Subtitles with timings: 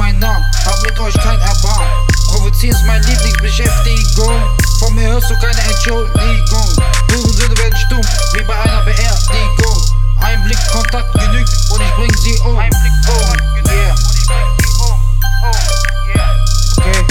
[0.00, 1.86] meinen Namen, hab mit euch kein Erbarm.
[2.28, 4.40] Provozieren ist meine Lieblingsbeschäftigung.
[4.78, 6.68] Von mir hörst du keine Entschuldigung.
[7.12, 8.02] Hurensöhne werden stumm,
[8.32, 9.78] wie bei einer Beerdigung.
[10.20, 12.58] Ein Blick Kontakt genügt und ich bring sie um.
[12.58, 13.92] Ein Blick Kontakt genügt yeah.
[13.92, 14.98] und ich bring sie um.
[15.44, 15.56] Oh,
[16.16, 16.36] yeah.
[16.78, 17.06] Okay.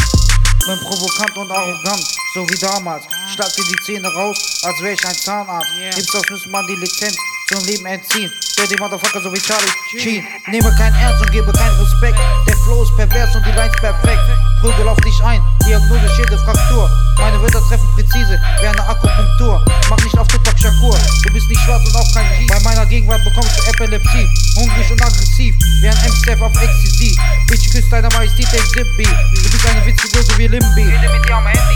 [0.66, 3.06] Bin provokant und arrogant, so wie damals.
[3.34, 5.68] Schlag dir die Zähne raus, als wär ich ein Zahnarzt.
[5.78, 5.92] Yeah.
[5.92, 7.16] Gibt's das, müsste man die Lizenz
[7.50, 8.32] zum Leben entziehen.
[8.58, 10.24] Dirty Motherfucker, so wie Charlie Sheen.
[10.48, 12.20] Nehme kein Ernst und gebe keinen Respekt.
[12.48, 14.22] Der Flow ist pervers und die Lines perfekt.
[14.62, 16.90] Prügel auf dich ein, Diagnose, Schädel, Fraktur.
[17.18, 19.64] Meine Wörter treffen präzise, wie eine Akupunktur.
[19.90, 22.46] Mach nicht auf Tupac Shakur, du bist nicht schwarz und auch kein G.
[22.48, 24.28] Bei meiner Gegenwart bekommst du Epilepsie.
[24.58, 27.18] Hungrig und aggressiv, wie ein M-Step auf Ecstasy.
[27.48, 29.04] Bitch, küsst deiner Majestät, der Zippy.
[29.04, 30.84] Du bist eine Witzfigur, so wie Limby.
[30.84, 31.69] Rede mit dir am Handy.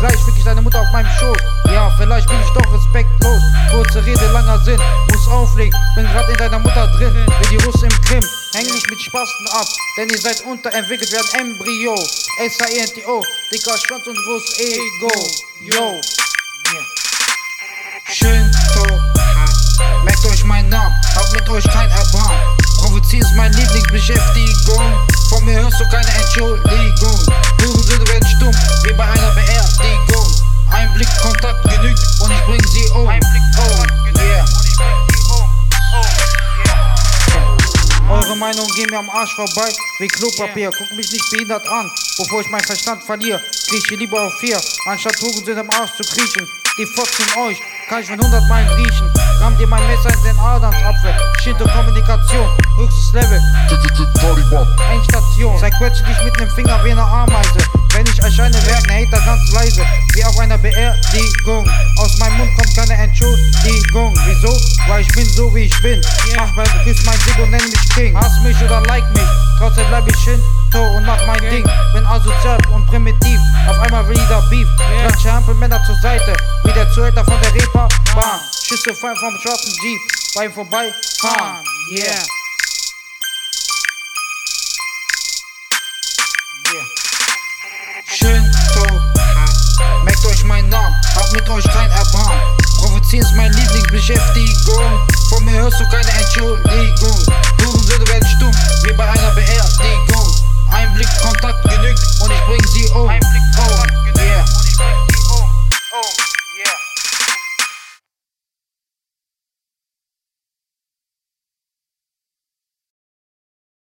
[0.00, 1.36] Zeitgleich fick ich deine Mutter auf meinem Schoß.
[1.66, 3.42] Ja, vielleicht bin ich doch respektlos.
[3.70, 5.78] Kurze Rede, langer Sinn, muss auflegen.
[5.94, 8.24] Bin grad in deiner Mutter drin, wie die Russen im Krim.
[8.54, 9.66] Häng nicht mit Spasten ab,
[9.98, 11.94] denn ihr seid unterentwickelt wie ein Embryo.
[12.46, 15.12] S-I-N-T-O, dicker Schwanz und großes Ego.
[15.60, 16.00] Yo.
[18.10, 18.50] Schön.
[20.04, 22.36] Merkt euch meinen Namen, hab mit euch kein Erbarm.
[22.78, 25.08] Provozieren ist meine Lieblingsbeschäftigung.
[25.28, 27.20] Von mir hörst du keine Entschuldigung.
[27.60, 28.54] Hurensöhne werden stumm,
[28.84, 29.49] wie bei einer Beerdigung.
[32.92, 33.06] Um.
[33.06, 33.10] Oh,
[34.20, 34.44] yeah.
[38.10, 40.70] Eure Meinung geht mir am Arsch vorbei wie Klopapier.
[40.76, 41.88] Guck mich nicht behindert an,
[42.18, 43.40] bevor ich meinen Verstand verliere.
[43.68, 46.48] Krieche lieber auf vier, anstatt Hurensöhne im Arsch zu kriechen.
[46.78, 49.12] Die fotzen euch, kann ich von 100 Meilen riechen.
[49.40, 51.14] Rammt ihr mein Messer in den Adamsapfel.
[51.42, 53.40] Shinto Kommunikation, höchstes Level.
[54.92, 55.58] Endstation.
[55.58, 57.58] Sei quetsche dich mit nem Finger wie eine Ameise.
[57.92, 61.68] Wenn ich erscheine, werden Hater ganz leise, wie auf einer Beerdigung.
[61.98, 62.18] Aus
[63.10, 64.14] Entschuldigung.
[64.24, 64.56] Wieso?
[64.86, 66.00] Weil ich bin so wie ich bin.
[66.36, 68.16] Mach mal, küss mein Dick und nenn mich King.
[68.16, 69.28] Hass mich oder like mich,
[69.58, 71.64] trotzdem bleib ich Shinto und mach mein Ding.
[71.92, 74.68] Bin asozial und primitiv, auf einmal wieder Beef.
[75.00, 76.34] Klatsche Hampelmänner zur Seite,
[76.64, 78.40] wie der Zuhälter von der Reeperbahn.
[78.64, 80.00] Schüsse fallen vom schwarzen Jeep,
[80.36, 81.64] beim Vorbeifahren.
[81.90, 82.06] Yeah.
[86.72, 86.86] Yeah.
[88.06, 88.84] Schön, to,
[89.18, 90.04] ha.
[90.04, 92.39] Merkt euch meinen Namen, hab mit euch kein Erbarm.
[93.90, 95.08] Lieblingsbeschäftigung.
[95.30, 97.18] Von mir hörst du keine Entschuldigung.
[97.60, 98.52] Hurensöhne stumm,
[98.84, 100.34] wie bei einer Beerdigung.
[100.70, 103.10] Ein Blick Kontakt genügt und ich bring sie um.